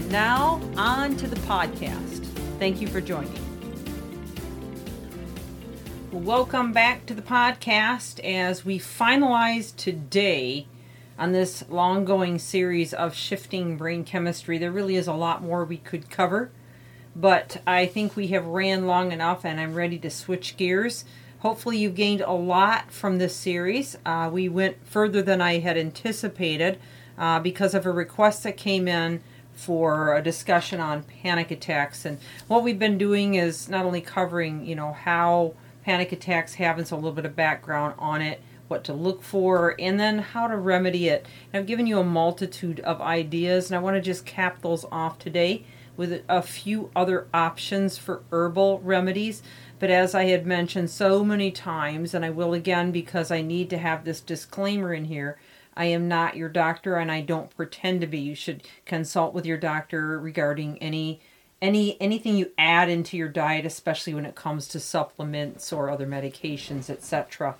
[0.00, 2.24] And now, on to the podcast.
[2.58, 3.34] Thank you for joining.
[6.10, 10.66] Welcome back to the podcast as we finalize today
[11.18, 14.56] on this long going series of shifting brain chemistry.
[14.56, 16.50] There really is a lot more we could cover,
[17.14, 21.04] but I think we have ran long enough and I'm ready to switch gears
[21.40, 23.96] Hopefully, you've gained a lot from this series.
[24.04, 26.78] Uh, we went further than I had anticipated
[27.16, 29.22] uh, because of a request that came in
[29.60, 32.04] for a discussion on panic attacks.
[32.04, 36.84] And what we've been doing is not only covering, you know, how panic attacks happen,
[36.84, 40.46] so a little bit of background on it, what to look for, and then how
[40.46, 41.26] to remedy it.
[41.52, 44.86] And I've given you a multitude of ideas, and I want to just cap those
[44.90, 45.64] off today
[45.96, 49.42] with a few other options for herbal remedies.
[49.78, 53.68] But as I had mentioned so many times, and I will again because I need
[53.70, 55.38] to have this disclaimer in here,
[55.76, 58.18] I am not your doctor and I don't pretend to be.
[58.18, 61.20] You should consult with your doctor regarding any
[61.62, 66.06] any anything you add into your diet, especially when it comes to supplements or other
[66.06, 67.56] medications, etc.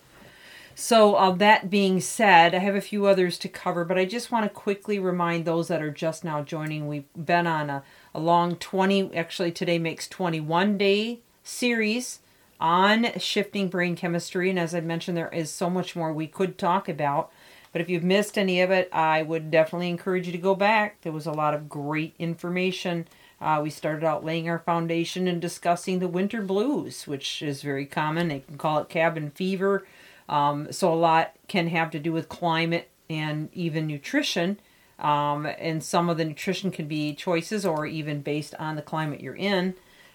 [0.74, 4.32] So, uh, that being said, I have a few others to cover, but I just
[4.32, 6.86] want to quickly remind those that are just now joining.
[6.86, 7.82] We've been on a,
[8.14, 12.20] a long 20, actually, today makes 21 day series
[12.60, 14.48] on shifting brain chemistry.
[14.48, 17.30] And as I mentioned, there is so much more we could talk about.
[17.72, 21.00] But if you've missed any of it, I would definitely encourage you to go back.
[21.02, 23.06] There was a lot of great information.
[23.40, 27.86] Uh, we started out laying our foundation and discussing the winter blues, which is very
[27.86, 28.28] common.
[28.28, 29.86] They can call it cabin fever.
[30.28, 34.58] Um, so a lot can have to do with climate and even nutrition.
[34.98, 39.20] Um, and some of the nutrition can be choices or even based on the climate
[39.20, 39.74] you're in.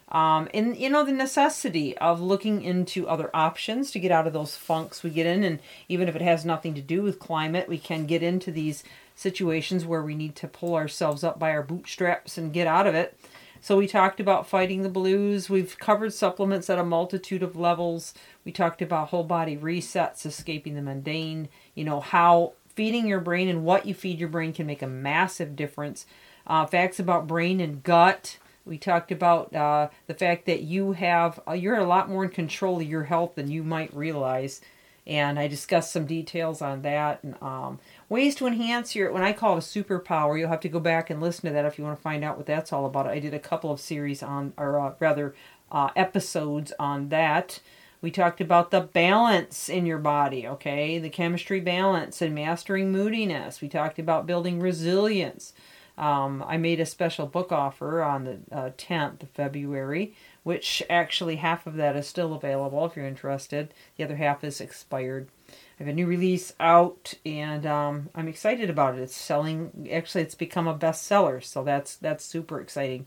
[0.10, 4.34] Um, and you know the necessity of looking into other options to get out of
[4.34, 7.68] those funks we get in and even if it has nothing to do with climate
[7.68, 8.84] we can get into these
[9.16, 12.94] situations where we need to pull ourselves up by our bootstraps and get out of
[12.94, 13.18] it.
[13.62, 15.50] So we talked about fighting the blues.
[15.50, 18.14] We've covered supplements at a multitude of levels.
[18.44, 23.48] We talked about whole body resets escaping the mundane you know how feeding your brain
[23.48, 26.06] and what you feed your brain can make a massive difference.
[26.46, 31.40] Uh, facts about brain and gut we talked about uh, the fact that you have
[31.48, 34.62] uh, you're a lot more in control of your health than you might realize,
[35.06, 39.12] and I discussed some details on that and um, ways to enhance your.
[39.12, 41.66] When I call it a superpower, you'll have to go back and listen to that
[41.66, 43.08] if you want to find out what that's all about.
[43.08, 45.36] I did a couple of series on, or uh, rather,
[45.72, 47.60] uh, episodes on that.
[48.02, 53.62] We talked about the balance in your body, okay, the chemistry balance and mastering moodiness.
[53.62, 55.54] We talked about building resilience.
[55.98, 60.14] Um, I made a special book offer on the uh, 10th of February,
[60.44, 63.74] which actually half of that is still available if you're interested.
[63.96, 65.30] The other half is expired.
[65.50, 69.02] I have a new release out, and um, I'm excited about it.
[69.02, 69.90] It's selling.
[69.92, 73.06] Actually, it's become a bestseller, so that's that's super exciting.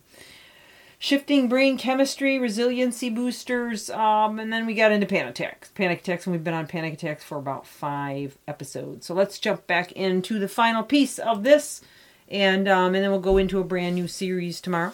[1.01, 5.71] Shifting brain chemistry, resiliency boosters, um, and then we got into panic attacks.
[5.71, 9.07] Panic attacks, and we've been on panic attacks for about five episodes.
[9.07, 11.83] So let's jump back into the final piece of this
[12.31, 14.93] and um, and then we'll go into a brand new series tomorrow.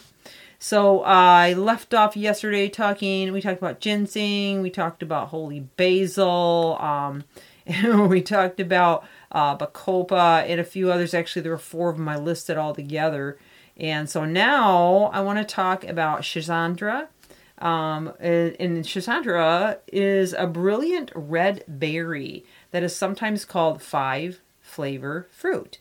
[0.58, 3.32] So uh, I left off yesterday talking.
[3.32, 4.62] We talked about ginseng.
[4.62, 6.78] We talked about holy basil.
[6.80, 7.24] Um,
[7.66, 11.14] and we talked about uh, bacopa and a few others.
[11.14, 13.38] Actually, there were four of them I listed all together.
[13.76, 17.08] And so now I want to talk about Schisandra.
[17.58, 25.78] Um, and Schisandra is a brilliant red berry that is sometimes called five flavor fruit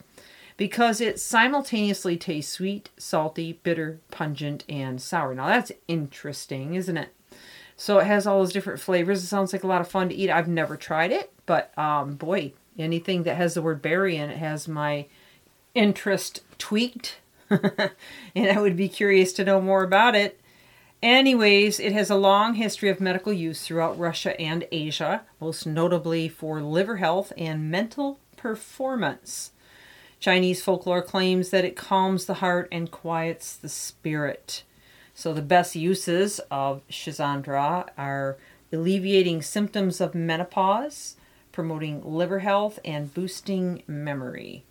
[0.57, 5.33] because it simultaneously tastes sweet, salty, bitter, pungent, and sour.
[5.33, 7.13] Now that's interesting, isn't it?
[7.75, 9.23] So it has all those different flavors.
[9.23, 10.29] It sounds like a lot of fun to eat.
[10.29, 14.37] I've never tried it, but um, boy, anything that has the word berry in it
[14.37, 15.07] has my
[15.73, 17.17] interest tweaked.
[17.49, 17.91] and
[18.35, 20.39] I would be curious to know more about it.
[21.01, 26.29] Anyways, it has a long history of medical use throughout Russia and Asia, most notably
[26.29, 29.51] for liver health and mental performance.
[30.23, 34.63] Chinese folklore claims that it calms the heart and quiets the spirit.
[35.13, 38.37] So, the best uses of Schisandra are
[38.71, 41.17] alleviating symptoms of menopause,
[41.51, 44.63] promoting liver health, and boosting memory.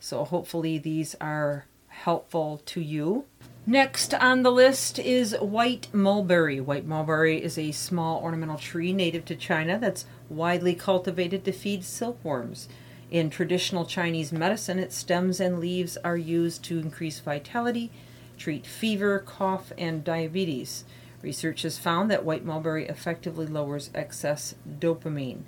[0.00, 3.26] So, hopefully, these are helpful to you.
[3.64, 6.58] Next on the list is white mulberry.
[6.58, 11.84] White mulberry is a small ornamental tree native to China that's widely cultivated to feed
[11.84, 12.68] silkworms.
[13.10, 17.92] In traditional Chinese medicine, its stems and leaves are used to increase vitality,
[18.36, 20.84] treat fever, cough, and diabetes.
[21.22, 25.42] Research has found that white mulberry effectively lowers excess dopamine.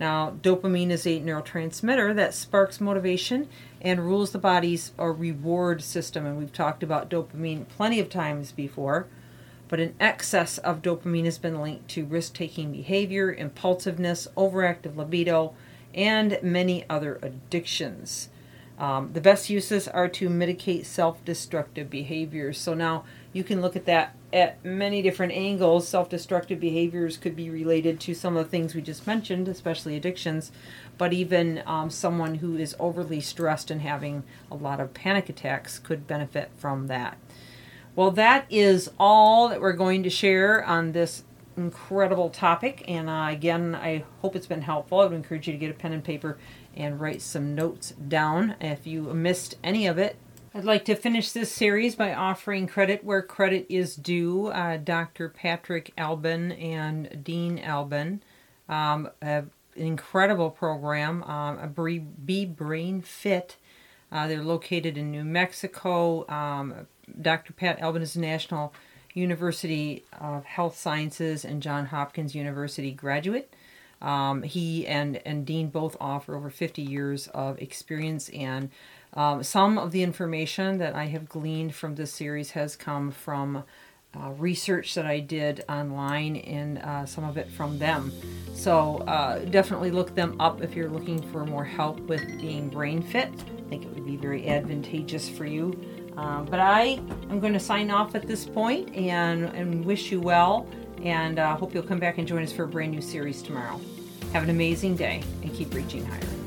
[0.00, 3.48] Now, dopamine is a neurotransmitter that sparks motivation
[3.80, 6.26] and rules the body's or reward system.
[6.26, 9.06] And we've talked about dopamine plenty of times before.
[9.68, 15.54] But an excess of dopamine has been linked to risk taking behavior, impulsiveness, overactive libido,
[15.94, 18.28] and many other addictions.
[18.78, 22.58] Um, the best uses are to mitigate self destructive behaviors.
[22.58, 25.86] So now you can look at that at many different angles.
[25.86, 29.96] Self destructive behaviors could be related to some of the things we just mentioned, especially
[29.96, 30.50] addictions,
[30.98, 35.78] but even um, someone who is overly stressed and having a lot of panic attacks
[35.78, 37.16] could benefit from that.
[37.94, 41.22] Well, that is all that we're going to share on this
[41.56, 42.84] incredible topic.
[42.88, 45.00] And uh, again, I hope it's been helpful.
[45.00, 46.38] I would encourage you to get a pen and paper
[46.76, 50.16] and write some notes down if you missed any of it.
[50.56, 54.48] I'd like to finish this series by offering credit where credit is due.
[54.48, 55.28] Uh, Dr.
[55.28, 58.22] Patrick Alban and Deane Alban
[58.68, 63.56] um, have an incredible program, um, a Be Brain Fit.
[64.12, 66.24] Uh, they're located in New Mexico.
[66.28, 66.86] Um,
[67.20, 67.52] Dr.
[67.52, 68.72] Pat Alban is a National
[69.14, 73.54] University of Health Sciences and John Hopkins University graduate.
[74.02, 78.70] Um, he and, and Dean both offer over 50 years of experience, and
[79.14, 83.64] um, some of the information that I have gleaned from this series has come from
[84.16, 88.12] uh, research that I did online and uh, some of it from them.
[88.52, 93.02] So uh, definitely look them up if you're looking for more help with being brain
[93.02, 93.30] fit.
[93.32, 95.93] I think it would be very advantageous for you.
[96.16, 97.00] Uh, but I
[97.30, 100.66] am going to sign off at this point and, and wish you well
[101.02, 103.80] and uh, hope you'll come back and join us for a brand new series tomorrow.
[104.32, 106.43] Have an amazing day and keep reaching higher.